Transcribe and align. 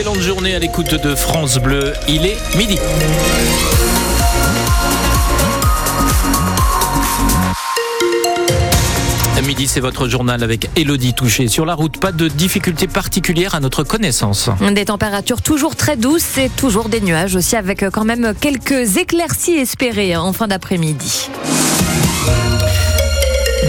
excellente 0.00 0.22
journée 0.22 0.54
à 0.54 0.58
l'écoute 0.58 0.94
de 0.94 1.14
France 1.14 1.58
Bleu. 1.58 1.92
Il 2.08 2.24
est 2.24 2.38
midi. 2.56 2.78
Midi, 9.46 9.68
c'est 9.68 9.80
votre 9.80 10.08
journal 10.08 10.42
avec 10.42 10.70
Elodie 10.74 11.12
Touché. 11.12 11.48
Sur 11.48 11.66
la 11.66 11.74
route, 11.74 11.98
pas 11.98 12.12
de 12.12 12.28
difficultés 12.28 12.86
particulières 12.86 13.54
à 13.54 13.60
notre 13.60 13.82
connaissance. 13.82 14.48
Des 14.72 14.86
températures 14.86 15.42
toujours 15.42 15.76
très 15.76 15.98
douces 15.98 16.38
et 16.38 16.48
toujours 16.48 16.88
des 16.88 17.02
nuages 17.02 17.36
aussi 17.36 17.56
avec 17.56 17.84
quand 17.90 18.04
même 18.04 18.32
quelques 18.40 18.96
éclaircies 18.96 19.58
espérées 19.58 20.16
en 20.16 20.32
fin 20.32 20.48
d'après-midi. 20.48 21.28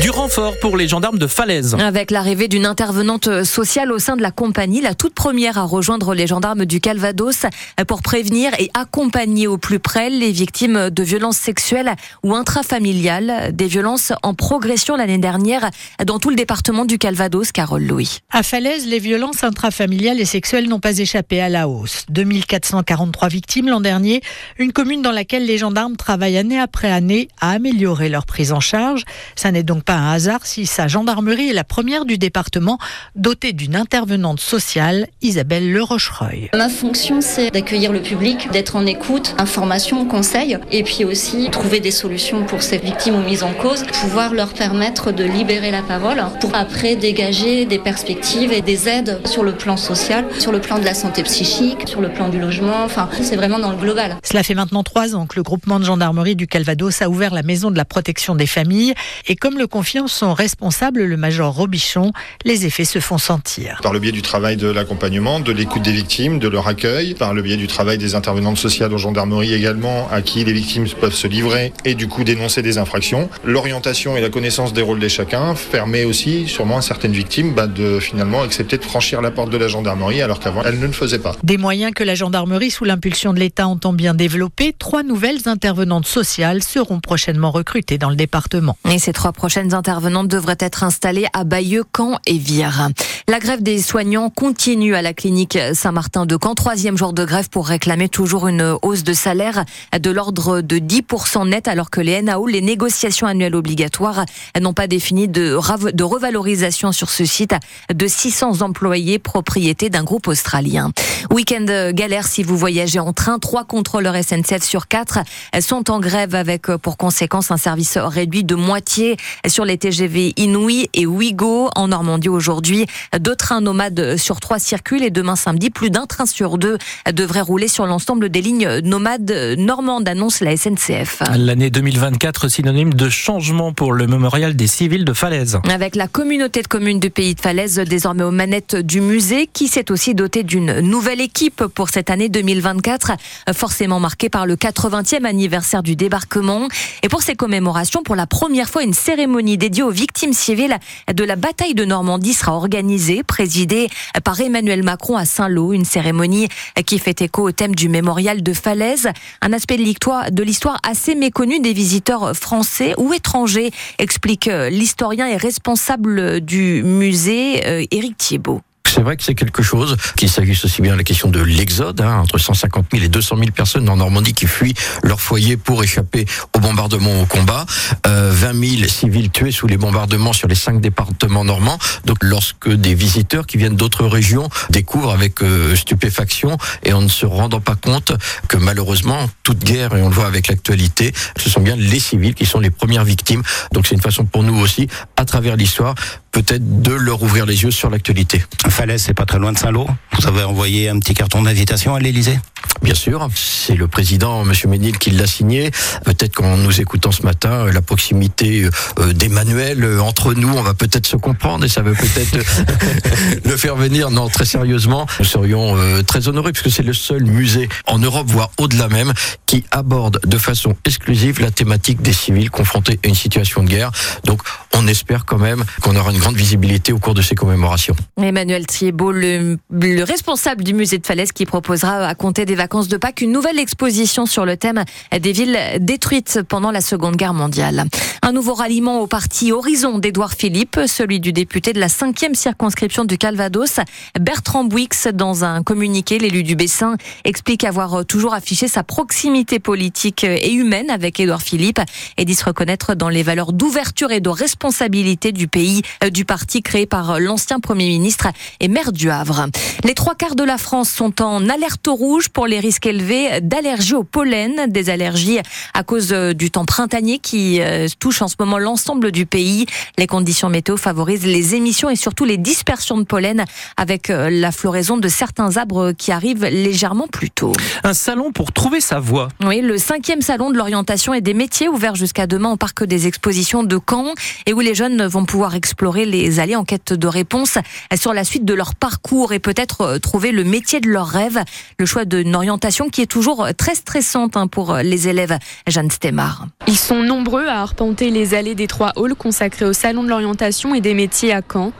Du 0.01 0.09
renfort 0.09 0.57
pour 0.57 0.77
les 0.77 0.87
gendarmes 0.87 1.19
de 1.19 1.27
Falaise. 1.27 1.75
Avec 1.79 2.09
l'arrivée 2.09 2.47
d'une 2.47 2.65
intervenante 2.65 3.43
sociale 3.43 3.91
au 3.91 3.99
sein 3.99 4.15
de 4.15 4.23
la 4.23 4.31
compagnie, 4.31 4.81
la 4.81 4.95
toute 4.95 5.13
première 5.13 5.59
à 5.59 5.63
rejoindre 5.63 6.15
les 6.15 6.25
gendarmes 6.25 6.65
du 6.65 6.79
Calvados 6.79 7.45
pour 7.87 8.01
prévenir 8.01 8.51
et 8.57 8.71
accompagner 8.73 9.45
au 9.45 9.59
plus 9.59 9.77
près 9.77 10.09
les 10.09 10.31
victimes 10.31 10.89
de 10.89 11.03
violences 11.03 11.37
sexuelles 11.37 11.93
ou 12.23 12.33
intrafamiliales, 12.33 13.55
des 13.55 13.67
violences 13.67 14.11
en 14.23 14.33
progression 14.33 14.95
l'année 14.95 15.19
dernière 15.19 15.69
dans 16.03 16.17
tout 16.17 16.31
le 16.31 16.35
département 16.35 16.85
du 16.85 16.97
Calvados, 16.97 17.51
Carole 17.51 17.83
Louis. 17.83 18.21
À 18.31 18.41
Falaise, 18.41 18.87
les 18.87 18.99
violences 18.99 19.43
intrafamiliales 19.43 20.19
et 20.19 20.25
sexuelles 20.25 20.67
n'ont 20.67 20.79
pas 20.79 20.97
échappé 20.97 21.41
à 21.41 21.49
la 21.49 21.67
hausse. 21.67 22.05
2443 22.09 23.27
victimes 23.27 23.69
l'an 23.69 23.81
dernier, 23.81 24.23
une 24.57 24.73
commune 24.73 25.03
dans 25.03 25.11
laquelle 25.11 25.45
les 25.45 25.59
gendarmes 25.59 25.95
travaillent 25.95 26.37
année 26.37 26.59
après 26.59 26.91
année 26.91 27.27
à 27.39 27.51
améliorer 27.51 28.09
leur 28.09 28.25
prise 28.25 28.51
en 28.51 28.59
charge. 28.59 29.03
Ça 29.35 29.51
n'est 29.51 29.61
donc 29.61 29.83
pas 29.83 29.90
un 29.95 30.11
hasard 30.11 30.45
si 30.45 30.65
sa 30.65 30.87
gendarmerie 30.87 31.49
est 31.49 31.53
la 31.53 31.63
première 31.63 32.05
du 32.05 32.17
département 32.17 32.77
dotée 33.15 33.53
d'une 33.53 33.75
intervenante 33.75 34.39
sociale, 34.39 35.07
Isabelle 35.21 35.71
Le 35.71 35.83
Rochereuil. 35.83 36.49
Ma 36.53 36.69
fonction, 36.69 37.21
c'est 37.21 37.51
d'accueillir 37.51 37.91
le 37.91 38.01
public, 38.01 38.49
d'être 38.51 38.75
en 38.75 38.85
écoute, 38.85 39.35
information, 39.37 40.05
conseil, 40.05 40.57
et 40.71 40.83
puis 40.83 41.05
aussi 41.05 41.49
trouver 41.51 41.79
des 41.79 41.91
solutions 41.91 42.43
pour 42.45 42.61
ces 42.61 42.77
victimes 42.77 43.15
ou 43.15 43.21
mises 43.21 43.43
en 43.43 43.53
cause, 43.53 43.83
pouvoir 44.01 44.33
leur 44.33 44.53
permettre 44.53 45.11
de 45.11 45.23
libérer 45.23 45.71
la 45.71 45.81
parole 45.81 46.23
pour 46.39 46.55
après 46.55 46.95
dégager 46.95 47.65
des 47.65 47.79
perspectives 47.79 48.51
et 48.51 48.61
des 48.61 48.87
aides 48.87 49.19
sur 49.25 49.43
le 49.43 49.53
plan 49.53 49.77
social, 49.77 50.25
sur 50.39 50.51
le 50.51 50.61
plan 50.61 50.79
de 50.79 50.85
la 50.85 50.93
santé 50.93 51.23
psychique, 51.23 51.87
sur 51.87 52.01
le 52.01 52.11
plan 52.11 52.29
du 52.29 52.39
logement. 52.39 52.83
Enfin, 52.83 53.09
c'est 53.21 53.35
vraiment 53.35 53.59
dans 53.59 53.71
le 53.71 53.77
global. 53.77 54.17
Cela 54.23 54.43
fait 54.43 54.55
maintenant 54.55 54.83
trois 54.83 55.15
ans 55.15 55.25
que 55.25 55.35
le 55.35 55.43
groupement 55.43 55.79
de 55.79 55.85
gendarmerie 55.85 56.35
du 56.35 56.47
Calvados 56.47 57.01
a 57.01 57.09
ouvert 57.09 57.33
la 57.33 57.43
maison 57.43 57.71
de 57.71 57.77
la 57.77 57.85
protection 57.85 58.35
des 58.35 58.47
familles 58.47 58.93
et 59.27 59.35
comme 59.35 59.57
le 59.57 59.67
confie 59.81 59.97
son 60.05 60.35
responsable, 60.35 61.01
le 61.01 61.17
major 61.17 61.55
Robichon, 61.55 62.11
les 62.45 62.67
effets 62.67 62.85
se 62.85 62.99
font 62.99 63.17
sentir. 63.17 63.79
Par 63.81 63.93
le 63.93 63.99
biais 63.99 64.11
du 64.11 64.21
travail 64.21 64.55
de 64.55 64.67
l'accompagnement, 64.67 65.39
de 65.39 65.51
l'écoute 65.51 65.81
des 65.81 65.91
victimes, 65.91 66.37
de 66.37 66.47
leur 66.47 66.67
accueil, 66.67 67.15
par 67.15 67.33
le 67.33 67.41
biais 67.41 67.57
du 67.57 67.65
travail 67.65 67.97
des 67.97 68.13
intervenantes 68.13 68.59
sociales 68.59 68.93
en 68.93 68.99
gendarmerie 68.99 69.55
également, 69.55 70.07
à 70.11 70.21
qui 70.21 70.43
les 70.43 70.53
victimes 70.53 70.87
peuvent 70.87 71.15
se 71.15 71.25
livrer 71.25 71.73
et 71.83 71.95
du 71.95 72.07
coup 72.07 72.23
dénoncer 72.23 72.61
des 72.61 72.77
infractions. 72.77 73.27
L'orientation 73.43 74.15
et 74.15 74.21
la 74.21 74.29
connaissance 74.29 74.71
des 74.71 74.83
rôles 74.83 74.99
de 74.99 75.07
chacun 75.07 75.55
permet 75.71 76.03
aussi 76.03 76.47
sûrement 76.47 76.77
à 76.77 76.81
certaines 76.83 77.13
victimes 77.13 77.55
bah, 77.55 77.65
de 77.65 77.99
finalement 77.99 78.43
accepter 78.43 78.77
de 78.77 78.83
franchir 78.83 79.19
la 79.23 79.31
porte 79.31 79.49
de 79.49 79.57
la 79.57 79.67
gendarmerie 79.67 80.21
alors 80.21 80.39
qu'avant 80.39 80.61
elles 80.63 80.79
ne 80.79 80.85
le 80.85 80.91
faisaient 80.91 81.17
pas. 81.17 81.35
Des 81.41 81.57
moyens 81.57 81.91
que 81.95 82.03
la 82.03 82.13
gendarmerie 82.13 82.69
sous 82.69 82.85
l'impulsion 82.85 83.33
de 83.33 83.39
l'État 83.39 83.67
entend 83.67 83.93
bien 83.93 84.13
développer, 84.13 84.75
trois 84.77 85.01
nouvelles 85.01 85.47
intervenantes 85.47 86.05
sociales 86.05 86.61
seront 86.61 86.99
prochainement 86.99 87.49
recrutées 87.49 87.97
dans 87.97 88.11
le 88.11 88.15
département. 88.15 88.77
Et 88.87 88.99
ces 88.99 89.11
trois 89.11 89.31
prochaines 89.31 89.70
intervenantes 89.73 90.27
devraient 90.27 90.57
être 90.59 90.83
installées 90.83 91.27
à 91.33 91.43
Bayeux, 91.43 91.83
Caen 91.95 92.17
et 92.25 92.37
Vire. 92.37 92.89
La 93.27 93.39
grève 93.39 93.63
des 93.63 93.81
soignants 93.81 94.29
continue 94.29 94.95
à 94.95 95.01
la 95.01 95.13
clinique 95.13 95.57
Saint-Martin 95.73 96.25
de 96.25 96.37
Caen. 96.41 96.55
Troisième 96.55 96.97
jour 96.97 97.13
de 97.13 97.23
grève 97.23 97.49
pour 97.49 97.67
réclamer 97.67 98.09
toujours 98.09 98.47
une 98.47 98.75
hausse 98.81 99.03
de 99.03 99.13
salaire 99.13 99.63
de 99.97 100.11
l'ordre 100.11 100.61
de 100.61 100.77
10% 100.77 101.47
net 101.47 101.67
alors 101.67 101.89
que 101.89 102.01
les 102.01 102.21
NAO, 102.21 102.47
les 102.47 102.61
négociations 102.61 103.27
annuelles 103.27 103.55
obligatoires, 103.55 104.25
n'ont 104.59 104.73
pas 104.73 104.87
défini 104.87 105.27
de, 105.27 105.53
revalorisation 105.53 106.91
sur 106.91 107.09
ce 107.09 107.25
site 107.25 107.53
de 107.93 108.07
600 108.07 108.61
employés 108.61 109.19
propriété 109.19 109.89
d'un 109.89 110.03
groupe 110.03 110.27
australien. 110.27 110.91
Week-end 111.29 111.91
galère 111.93 112.27
si 112.27 112.43
vous 112.43 112.57
voyagez 112.57 112.99
en 112.99 113.13
train. 113.13 113.39
Trois 113.39 113.63
contrôleurs 113.63 114.15
SNCF 114.15 114.63
sur 114.63 114.87
quatre 114.87 115.19
sont 115.61 115.89
en 115.89 115.99
grève 115.99 116.35
avec 116.35 116.67
pour 116.67 116.97
conséquence 116.97 117.51
un 117.51 117.57
service 117.57 117.97
réduit 117.97 118.43
de 118.43 118.55
moitié 118.55 119.17
sur 119.47 119.60
les 119.65 119.77
TGV 119.77 120.33
Inouï 120.37 120.89
et 120.93 121.05
Ouigo 121.05 121.69
en 121.75 121.87
Normandie 121.89 122.29
aujourd'hui. 122.29 122.85
Deux 123.19 123.35
trains 123.35 123.61
nomades 123.61 124.17
sur 124.17 124.39
trois 124.39 124.59
circulent 124.59 125.03
et 125.03 125.09
demain 125.09 125.35
samedi, 125.35 125.69
plus 125.69 125.89
d'un 125.89 126.05
train 126.05 126.25
sur 126.25 126.57
deux 126.57 126.77
devrait 127.13 127.41
rouler 127.41 127.67
sur 127.67 127.85
l'ensemble 127.85 128.29
des 128.29 128.41
lignes 128.41 128.79
nomades 128.79 129.55
normandes, 129.57 130.07
annonce 130.07 130.39
la 130.41 130.55
SNCF. 130.55 131.21
L'année 131.35 131.69
2024 131.69 132.47
synonyme 132.47 132.93
de 132.93 133.09
changement 133.09 133.73
pour 133.73 133.93
le 133.93 134.07
mémorial 134.07 134.55
des 134.55 134.67
civils 134.67 135.05
de 135.05 135.13
Falaise. 135.13 135.59
Avec 135.69 135.95
la 135.95 136.07
communauté 136.07 136.61
de 136.61 136.67
communes 136.67 136.99
du 136.99 137.09
pays 137.09 137.35
de 137.35 137.41
Falaise 137.41 137.75
désormais 137.75 138.23
aux 138.23 138.31
manettes 138.31 138.75
du 138.75 139.01
musée 139.01 139.47
qui 139.51 139.67
s'est 139.67 139.91
aussi 139.91 140.15
doté 140.15 140.43
d'une 140.43 140.79
nouvelle 140.81 141.21
équipe 141.21 141.65
pour 141.65 141.89
cette 141.89 142.09
année 142.09 142.29
2024, 142.29 143.11
forcément 143.53 143.99
marquée 143.99 144.29
par 144.29 144.45
le 144.45 144.55
80e 144.55 145.25
anniversaire 145.25 145.83
du 145.83 145.95
débarquement. 145.95 146.67
Et 147.03 147.09
pour 147.09 147.21
ces 147.21 147.35
commémorations, 147.35 148.03
pour 148.03 148.15
la 148.15 148.27
première 148.27 148.69
fois, 148.69 148.83
une 148.83 148.93
cérémonie 148.93 149.50
dédiée 149.57 149.83
aux 149.83 149.91
victimes 149.91 150.33
civiles 150.33 150.77
de 151.13 151.23
la 151.23 151.35
bataille 151.35 151.73
de 151.73 151.85
Normandie 151.85 152.33
sera 152.33 152.53
organisée, 152.53 153.23
présidée 153.23 153.89
par 154.23 154.39
Emmanuel 154.39 154.83
Macron 154.83 155.17
à 155.17 155.25
Saint-Lô, 155.25 155.73
une 155.73 155.85
cérémonie 155.85 156.47
qui 156.85 156.99
fait 156.99 157.21
écho 157.21 157.47
au 157.47 157.51
thème 157.51 157.75
du 157.75 157.89
mémorial 157.89 158.43
de 158.43 158.53
Falaise, 158.53 159.09
un 159.41 159.53
aspect 159.53 159.77
de 159.77 160.43
l'histoire 160.43 160.77
assez 160.87 161.15
méconnu 161.15 161.59
des 161.59 161.73
visiteurs 161.73 162.35
français 162.35 162.93
ou 162.97 163.13
étrangers, 163.13 163.71
explique 163.99 164.49
l'historien 164.69 165.27
et 165.27 165.37
responsable 165.37 166.41
du 166.41 166.83
musée 166.83 167.65
euh, 167.65 167.85
Éric 167.91 168.17
Thiebaud 168.17 168.61
c'est 168.91 169.01
vrai 169.01 169.15
que 169.15 169.23
c'est 169.23 169.35
quelque 169.35 169.63
chose, 169.63 169.95
qu'il 170.17 170.29
s'agisse 170.29 170.65
aussi 170.65 170.81
bien 170.81 170.93
de 170.93 170.97
la 170.97 171.03
question 171.03 171.29
de 171.29 171.39
l'exode, 171.39 172.01
hein, 172.01 172.19
entre 172.19 172.37
150 172.37 172.87
000 172.91 173.05
et 173.05 173.07
200 173.07 173.37
000 173.37 173.51
personnes 173.51 173.87
en 173.87 173.95
Normandie 173.95 174.33
qui 174.33 174.47
fuient 174.47 174.73
leur 175.01 175.21
foyer 175.21 175.55
pour 175.55 175.81
échapper 175.83 176.25
au 176.55 176.59
bombardement, 176.59 177.21
au 177.21 177.25
combat, 177.25 177.65
euh, 178.05 178.31
20 178.33 178.77
000 178.79 178.89
civils 178.89 179.29
tués 179.29 179.51
sous 179.51 179.67
les 179.67 179.77
bombardements 179.77 180.33
sur 180.33 180.49
les 180.49 180.55
cinq 180.55 180.81
départements 180.81 181.45
normands. 181.45 181.77
Donc 182.05 182.17
lorsque 182.21 182.69
des 182.69 182.93
visiteurs 182.93 183.45
qui 183.47 183.57
viennent 183.57 183.77
d'autres 183.77 184.05
régions 184.05 184.49
découvrent 184.69 185.11
avec 185.11 185.41
euh, 185.41 185.75
stupéfaction 185.75 186.57
et 186.83 186.91
en 186.91 187.01
ne 187.01 187.07
se 187.07 187.25
rendant 187.25 187.61
pas 187.61 187.75
compte 187.75 188.11
que 188.49 188.57
malheureusement, 188.57 189.29
toute 189.43 189.63
guerre, 189.63 189.95
et 189.95 190.01
on 190.01 190.09
le 190.09 190.15
voit 190.15 190.27
avec 190.27 190.47
l'actualité, 190.47 191.13
ce 191.37 191.49
sont 191.49 191.61
bien 191.61 191.77
les 191.77 191.99
civils 191.99 192.35
qui 192.35 192.45
sont 192.45 192.59
les 192.59 192.71
premières 192.71 193.05
victimes. 193.05 193.41
Donc 193.71 193.87
c'est 193.87 193.95
une 193.95 194.01
façon 194.01 194.25
pour 194.25 194.43
nous 194.43 194.59
aussi, 194.59 194.87
à 195.15 195.23
travers 195.23 195.55
l'histoire, 195.55 195.95
peut-être 196.31 196.81
de 196.81 196.93
leur 196.93 197.21
ouvrir 197.21 197.45
les 197.45 197.63
yeux 197.63 197.71
sur 197.71 197.89
l'actualité. 197.89 198.43
Falaise, 198.69 199.03
c'est 199.03 199.13
pas 199.13 199.25
très 199.25 199.39
loin 199.39 199.51
de 199.51 199.57
Saint-Lô. 199.57 199.87
Vous 200.17 200.27
avez 200.27 200.43
envoyé 200.43 200.89
un 200.89 200.99
petit 200.99 201.13
carton 201.13 201.41
d'invitation 201.41 201.95
à 201.95 201.99
l'Élysée 201.99 202.39
Bien 202.81 202.95
sûr, 202.95 203.27
c'est 203.35 203.75
le 203.75 203.87
président, 203.87 204.43
M. 204.43 204.53
Ménil, 204.67 204.97
qui 204.97 205.11
l'a 205.11 205.27
signé. 205.27 205.71
Peut-être 206.03 206.35
qu'en 206.35 206.57
nous 206.57 206.81
écoutant 206.81 207.11
ce 207.11 207.21
matin, 207.23 207.65
la 207.71 207.81
proximité 207.81 208.67
euh, 208.99 209.13
d'Emmanuel 209.13 209.83
euh, 209.83 210.01
entre 210.01 210.33
nous, 210.33 210.49
on 210.49 210.63
va 210.63 210.73
peut-être 210.73 211.05
se 211.05 211.15
comprendre 211.15 211.63
et 211.63 211.69
ça 211.69 211.81
va 211.81 211.91
peut-être 211.91 212.37
le 213.45 213.57
faire 213.57 213.75
venir. 213.75 214.09
Non, 214.09 214.29
très 214.29 214.45
sérieusement, 214.45 215.05
nous 215.19 215.25
serions 215.25 215.77
euh, 215.77 216.01
très 216.01 216.27
honorés 216.27 216.53
puisque 216.53 216.71
c'est 216.71 216.83
le 216.83 216.93
seul 216.93 217.23
musée 217.23 217.69
en 217.85 217.99
Europe, 217.99 218.27
voire 218.27 218.49
au-delà 218.57 218.87
même, 218.87 219.13
qui 219.45 219.63
aborde 219.71 220.19
de 220.25 220.37
façon 220.37 220.75
exclusive 220.85 221.39
la 221.39 221.51
thématique 221.51 222.01
des 222.01 222.13
civils 222.13 222.49
confrontés 222.49 222.99
à 223.03 223.07
une 223.07 223.15
situation 223.15 223.63
de 223.63 223.69
guerre. 223.69 223.91
Donc, 224.23 224.41
on 224.73 224.87
espère 224.87 225.25
quand 225.25 225.39
même 225.39 225.63
qu'on 225.81 225.95
aura 225.95 226.11
une 226.11 226.20
grande 226.21 226.35
visibilité 226.35 226.93
au 226.93 226.99
cours 226.99 227.15
de 227.15 227.21
ces 227.23 227.33
commémorations. 227.33 227.95
Emmanuel 228.21 228.67
Thiebaud, 228.67 229.11
le, 229.11 229.57
le 229.71 230.03
responsable 230.03 230.63
du 230.63 230.75
musée 230.75 230.99
de 230.99 231.05
Falaise, 231.05 231.31
qui 231.31 231.47
proposera 231.47 232.05
à 232.05 232.13
compter 232.13 232.45
des 232.45 232.53
vacances 232.53 232.87
de 232.87 232.97
Pâques 232.97 233.21
une 233.21 233.31
nouvelle 233.31 233.57
exposition 233.57 234.27
sur 234.27 234.45
le 234.45 234.55
thème 234.55 234.83
des 235.19 235.31
villes 235.31 235.57
détruites 235.79 236.41
pendant 236.47 236.69
la 236.69 236.81
Seconde 236.81 237.15
Guerre 237.15 237.33
mondiale. 237.33 237.85
Un 238.21 238.33
nouveau 238.33 238.53
ralliement 238.53 238.99
au 238.99 239.07
parti 239.07 239.51
Horizon 239.51 239.97
d'Édouard 239.97 240.33
Philippe, 240.33 240.79
celui 240.85 241.19
du 241.19 241.33
député 241.33 241.73
de 241.73 241.79
la 241.79 241.89
cinquième 241.89 242.35
circonscription 242.35 243.03
du 243.03 243.17
Calvados, 243.17 243.79
Bertrand 244.19 244.63
Bouix, 244.63 244.89
dans 245.15 245.43
un 245.43 245.63
communiqué, 245.63 246.19
l'élu 246.19 246.43
du 246.43 246.55
Bessin, 246.55 246.97
explique 247.23 247.63
avoir 247.63 248.05
toujours 248.05 248.35
affiché 248.35 248.67
sa 248.67 248.83
proximité 248.83 249.57
politique 249.57 250.23
et 250.23 250.53
humaine 250.53 250.91
avec 250.91 251.19
Édouard 251.19 251.41
Philippe 251.41 251.79
et 252.17 252.25
dit 252.25 252.35
se 252.35 252.45
reconnaître 252.45 252.93
dans 252.93 253.09
les 253.09 253.23
valeurs 253.23 253.53
d'ouverture 253.53 254.11
et 254.11 254.19
de 254.19 254.29
responsabilité 254.29 255.31
du 255.31 255.47
pays, 255.47 255.81
du 256.11 256.25
parti 256.25 256.61
créé 256.61 256.85
par 256.85 257.19
l'ancien 257.19 257.59
Premier 257.59 257.87
ministre 257.87 258.27
et 258.59 258.67
maire 258.67 258.91
du 258.91 259.09
Havre. 259.09 259.47
Les 259.83 259.93
trois 259.93 260.15
quarts 260.15 260.35
de 260.35 260.43
la 260.43 260.57
France 260.57 260.89
sont 260.89 261.21
en 261.21 261.49
alerte 261.49 261.87
rouge 261.87 262.29
pour 262.29 262.47
les 262.47 262.59
risques 262.59 262.85
élevés 262.85 263.41
d'allergies 263.41 263.95
au 263.95 264.03
pollen, 264.03 264.67
des 264.67 264.89
allergies 264.89 265.39
à 265.73 265.83
cause 265.83 266.09
du 266.09 266.51
temps 266.51 266.65
printanier 266.65 267.19
qui 267.19 267.59
touche 267.99 268.21
en 268.21 268.27
ce 268.27 268.35
moment 268.39 268.57
l'ensemble 268.57 269.11
du 269.11 269.25
pays. 269.25 269.65
Les 269.97 270.07
conditions 270.07 270.49
météo 270.49 270.77
favorisent 270.77 271.25
les 271.25 271.55
émissions 271.55 271.89
et 271.89 271.95
surtout 271.95 272.25
les 272.25 272.37
dispersions 272.37 272.97
de 272.97 273.03
pollen 273.03 273.45
avec 273.77 274.09
la 274.09 274.51
floraison 274.51 274.97
de 274.97 275.07
certains 275.07 275.57
arbres 275.57 275.93
qui 275.93 276.11
arrivent 276.11 276.45
légèrement 276.45 277.07
plus 277.07 277.29
tôt. 277.29 277.53
Un 277.83 277.93
salon 277.93 278.31
pour 278.31 278.51
trouver 278.51 278.81
sa 278.81 278.99
voie. 278.99 279.29
Oui, 279.43 279.61
le 279.61 279.77
cinquième 279.77 280.21
salon 280.21 280.51
de 280.51 280.57
l'orientation 280.57 281.13
et 281.13 281.21
des 281.21 281.33
métiers 281.33 281.69
ouvert 281.69 281.95
jusqu'à 281.95 282.27
demain 282.27 282.51
au 282.51 282.57
parc 282.57 282.83
des 282.83 283.07
expositions 283.07 283.63
de 283.63 283.79
Caen 283.89 284.13
et 284.45 284.53
où 284.53 284.59
les 284.59 284.75
jeunes 284.75 285.05
vont 285.05 285.25
pouvoir 285.25 285.55
explorer 285.55 286.00
les 286.05 286.39
allées 286.39 286.55
en 286.55 286.63
quête 286.63 286.93
de 286.93 287.07
réponses 287.07 287.57
sur 287.95 288.13
la 288.13 288.23
suite 288.23 288.45
de 288.45 288.53
leur 288.53 288.75
parcours 288.75 289.33
et 289.33 289.39
peut-être 289.39 289.81
euh, 289.81 289.99
trouver 289.99 290.31
le 290.31 290.43
métier 290.43 290.79
de 290.79 290.89
leur 290.89 291.07
rêve. 291.07 291.39
Le 291.79 291.85
choix 291.85 292.05
d'une 292.05 292.35
orientation 292.35 292.89
qui 292.89 293.01
est 293.01 293.07
toujours 293.07 293.47
très 293.57 293.75
stressante 293.75 294.37
hein, 294.37 294.47
pour 294.47 294.75
les 294.77 295.07
élèves. 295.07 295.37
Jeanne 295.67 295.91
Stemar. 295.91 296.47
Ils 296.67 296.77
sont 296.77 297.03
nombreux 297.03 297.47
à 297.47 297.61
arpenter 297.61 298.09
les 298.09 298.33
allées 298.33 298.55
des 298.55 298.67
trois 298.67 298.93
halls 298.95 299.15
consacrés 299.15 299.65
au 299.65 299.73
salon 299.73 300.03
de 300.03 300.09
l'orientation 300.09 300.73
et 300.75 300.81
des 300.81 300.93
métiers 300.93 301.33
à 301.33 301.41
Caen. 301.41 301.73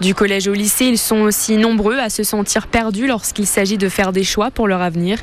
Du 0.00 0.14
collège 0.14 0.48
au 0.48 0.54
lycée, 0.54 0.86
ils 0.86 0.98
sont 0.98 1.20
aussi 1.20 1.56
nombreux 1.56 1.98
à 1.98 2.10
se 2.10 2.22
sentir 2.22 2.66
perdus 2.66 3.06
lorsqu'il 3.06 3.46
s'agit 3.46 3.78
de 3.78 3.88
faire 3.88 4.12
des 4.12 4.24
choix 4.24 4.50
pour 4.50 4.68
leur 4.68 4.82
avenir. 4.82 5.18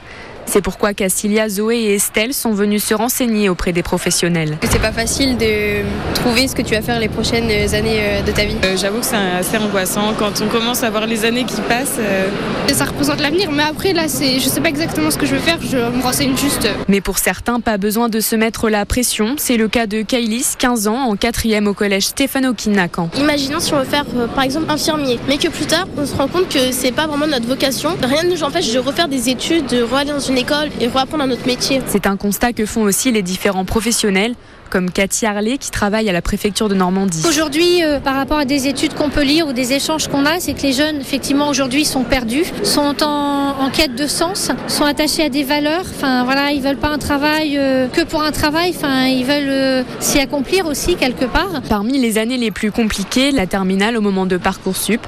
C'est 0.45 0.61
pourquoi 0.61 0.93
Cassilia, 0.93 1.49
Zoé 1.49 1.77
et 1.77 1.95
Estelle 1.95 2.33
sont 2.33 2.53
venues 2.53 2.79
se 2.79 2.93
renseigner 2.93 3.49
auprès 3.49 3.73
des 3.73 3.83
professionnels. 3.83 4.57
C'est 4.69 4.81
pas 4.81 4.91
facile 4.91 5.37
de 5.37 5.83
trouver 6.13 6.47
ce 6.47 6.55
que 6.55 6.61
tu 6.61 6.75
vas 6.75 6.81
faire 6.81 6.99
les 6.99 7.09
prochaines 7.09 7.49
années 7.73 7.99
euh, 7.99 8.21
de 8.21 8.31
ta 8.31 8.45
vie? 8.45 8.55
Euh, 8.63 8.77
J'avoue 8.77 8.99
que 8.99 9.05
c'est 9.05 9.15
assez 9.15 9.57
angoissant 9.57 10.13
quand 10.17 10.41
on 10.41 10.47
commence 10.47 10.83
à 10.83 10.89
voir 10.89 11.07
les 11.07 11.25
années 11.25 11.45
qui 11.45 11.59
passent. 11.61 11.97
Euh... 11.99 12.27
Ça 12.73 12.85
représente 12.85 13.21
l'avenir, 13.21 13.51
mais 13.51 13.63
après 13.63 13.93
là, 13.93 14.07
c'est, 14.07 14.39
je 14.39 14.47
sais 14.47 14.61
pas 14.61 14.69
exactement 14.69 15.09
ce 15.09 15.17
que 15.17 15.25
je 15.25 15.35
veux 15.35 15.41
faire, 15.41 15.57
je 15.61 15.77
me 15.77 16.03
renseigne 16.03 16.35
juste. 16.37 16.67
Mais 16.87 17.01
pour 17.01 17.17
certains, 17.17 17.59
pas 17.59 17.77
besoin 17.77 18.09
de 18.09 18.19
se 18.19 18.35
mettre 18.35 18.69
la 18.69 18.85
pression. 18.85 19.35
C'est 19.37 19.57
le 19.57 19.67
cas 19.67 19.87
de 19.87 20.01
Kailis, 20.01 20.55
15 20.57 20.87
ans, 20.87 21.09
en 21.09 21.15
quatrième 21.15 21.67
au 21.67 21.73
collège 21.73 22.07
Stéphano 22.07 22.53
Kinakan. 22.53 23.09
Imaginons 23.17 23.59
si 23.59 23.73
on 23.73 23.79
veut 23.79 23.85
faire 23.85 24.05
par 24.35 24.43
exemple 24.43 24.69
infirmier, 24.69 25.19
mais 25.27 25.37
que 25.37 25.47
plus 25.47 25.65
tard 25.65 25.87
on 25.97 26.05
se 26.05 26.15
rend 26.15 26.27
compte 26.27 26.49
que 26.49 26.71
c'est 26.71 26.91
pas 26.91 27.07
vraiment 27.07 27.27
notre 27.27 27.47
vocation. 27.47 27.95
Rien 28.01 28.23
ne 28.23 28.31
nous 28.31 28.43
empêche 28.43 28.71
de 28.73 28.79
refaire 28.79 29.07
des 29.07 29.29
études, 29.29 29.67
de 29.67 29.85
aller 29.95 30.11
dans 30.11 30.19
une 30.35 30.41
école 30.41 30.69
et 30.81 30.87
reapprendre 30.87 31.23
un 31.23 31.31
autre 31.31 31.47
métier. 31.47 31.81
C'est 31.87 32.07
un 32.07 32.17
constat 32.17 32.51
que 32.51 32.65
font 32.65 32.81
aussi 32.81 33.09
les 33.09 33.21
différents 33.21 33.63
professionnels 33.63 34.35
comme 34.69 34.91
Cathy 34.91 35.25
Harley 35.25 35.57
qui 35.57 35.71
travaille 35.71 36.09
à 36.09 36.11
la 36.11 36.21
préfecture 36.21 36.67
de 36.67 36.75
Normandie. 36.75 37.23
Aujourd'hui, 37.25 37.81
euh, 37.83 38.01
par 38.01 38.15
rapport 38.15 38.39
à 38.39 38.43
des 38.43 38.67
études 38.67 38.95
qu'on 38.95 39.09
peut 39.09 39.23
lire 39.23 39.47
ou 39.47 39.53
des 39.53 39.71
échanges 39.71 40.09
qu'on 40.09 40.25
a, 40.25 40.41
c'est 40.41 40.53
que 40.53 40.63
les 40.63 40.73
jeunes, 40.73 40.99
effectivement, 40.99 41.47
aujourd'hui 41.47 41.85
sont 41.85 42.03
perdus, 42.03 42.43
sont 42.63 43.01
en, 43.01 43.55
en, 43.61 43.69
quête 43.69 43.95
de 43.95 44.07
sens, 44.07 44.51
sont 44.67 44.83
attachés 44.83 45.23
à 45.23 45.29
des 45.29 45.43
valeurs. 45.43 45.85
Enfin, 45.95 46.25
voilà, 46.25 46.51
ils 46.51 46.61
veulent 46.61 46.75
pas 46.75 46.89
un 46.89 46.97
travail 46.97 47.57
euh, 47.57 47.87
que 47.87 48.01
pour 48.01 48.21
un 48.21 48.31
travail. 48.31 48.73
Enfin, 48.75 49.05
ils 49.05 49.23
veulent 49.23 49.47
euh, 49.47 49.83
s'y 50.01 50.19
accomplir 50.19 50.65
aussi 50.65 50.95
quelque 50.95 51.25
part. 51.25 51.61
Parmi 51.69 51.97
les 51.97 52.17
années 52.17 52.37
les 52.37 52.51
plus 52.51 52.71
compliquées, 52.71 53.31
la 53.31 53.47
terminale 53.47 53.95
au 53.95 54.01
moment 54.01 54.25
de 54.25 54.35
parcoursup. 54.35 54.99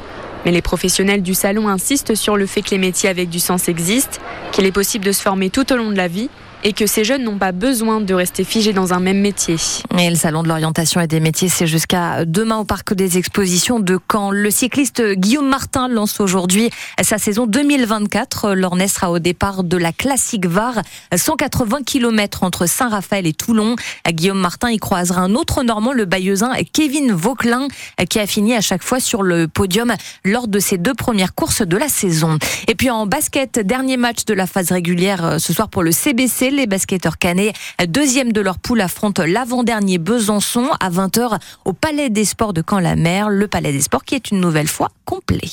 Mais 0.48 0.54
les 0.54 0.62
professionnels 0.62 1.24
du 1.24 1.34
salon 1.34 1.68
insistent 1.68 2.16
sur 2.16 2.38
le 2.38 2.46
fait 2.46 2.62
que 2.62 2.70
les 2.70 2.78
métiers 2.78 3.10
avec 3.10 3.28
du 3.28 3.38
sens 3.38 3.68
existent, 3.68 4.18
qu'il 4.54 4.66
est 4.66 4.72
possible 4.72 5.04
de 5.04 5.12
se 5.12 5.22
former 5.22 5.50
tout 5.50 5.74
au 5.74 5.76
long 5.76 5.92
de 5.92 5.98
la 5.98 6.08
vie 6.08 6.30
et 6.68 6.74
que 6.74 6.86
ces 6.86 7.06
jeunes 7.06 7.24
n'ont 7.24 7.38
pas 7.38 7.54
besoin 7.54 8.02
de 8.02 8.14
rester 8.14 8.44
figés 8.44 8.74
dans 8.74 8.94
un 8.94 9.00
même 9.00 9.22
métier. 9.22 9.56
Et 9.98 10.10
le 10.10 10.18
salon 10.18 10.44
de 10.44 10.50
l'orientation 10.50 11.00
et 11.00 11.08
des 11.08 11.22
métiers, 11.22 11.48
c'est 11.48 11.66
jusqu'à 11.66 12.26
demain 12.26 12.58
au 12.58 12.66
parc 12.66 12.94
des 12.94 13.18
expositions 13.18 13.80
de 13.80 13.98
Caen. 14.12 14.32
Le 14.32 14.52
cycliste 14.52 15.02
Guillaume 15.14 15.48
Martin 15.48 15.88
lance 15.88 16.20
aujourd'hui 16.20 16.70
sa 17.02 17.20
saison 17.20 17.48
2024. 17.48 18.52
L'Ornais 18.52 18.90
sera 18.90 19.12
au 19.12 19.20
départ 19.20 19.64
de 19.64 19.78
la 19.78 19.94
classique 19.94 20.46
VAR, 20.46 20.82
180 21.16 21.84
km 21.86 22.44
entre 22.44 22.66
Saint-Raphaël 22.66 23.28
et 23.28 23.34
Toulon. 23.34 23.78
Guillaume 24.06 24.40
Martin 24.40 24.70
y 24.70 24.78
croisera 24.78 25.22
un 25.22 25.36
autre 25.36 25.64
Normand, 25.64 25.94
le 25.94 26.04
Bayeuxin 26.04 26.52
Kevin 26.74 27.14
Vauquelin, 27.14 27.70
qui 28.10 28.20
a 28.20 28.28
fini 28.28 28.54
à 28.54 28.60
chaque 28.60 28.84
fois 28.84 29.00
sur 29.00 29.24
le 29.24 29.48
podium 29.48 29.94
lors 30.26 30.50
de 30.50 30.60
ses 30.60 30.78
deux 30.78 30.96
premières 30.96 31.34
courses 31.34 31.62
de 31.62 31.78
la 31.78 31.88
saison. 31.88 32.38
Et 32.68 32.76
puis 32.76 32.90
en 32.90 33.06
basket, 33.06 33.58
dernier 33.58 33.96
match 33.96 34.26
de 34.26 34.34
la 34.34 34.48
phase 34.48 34.74
régulière 34.74 35.38
ce 35.40 35.54
soir 35.54 35.70
pour 35.70 35.82
le 35.82 35.94
CBC. 35.94 36.57
Les 36.58 36.66
basketteurs 36.66 37.20
canets, 37.20 37.54
deuxième 37.88 38.34
de 38.34 38.42
leur 38.42 38.58
poule, 38.58 38.82
affrontent 38.82 39.24
l'avant-dernier 39.24 40.00
Besançon 40.00 40.72
à 40.80 40.90
20h 40.90 41.38
au 41.66 41.74
Palais 41.74 42.10
des 42.10 42.26
Sports 42.26 42.54
de 42.54 42.64
Caen-la-Mer. 42.68 43.30
Le 43.30 43.48
Palais 43.48 43.72
des 43.72 43.82
Sports 43.82 44.04
qui 44.04 44.16
est 44.16 44.32
une 44.32 44.40
nouvelle 44.40 44.68
fois 44.68 44.90
complet. 45.06 45.52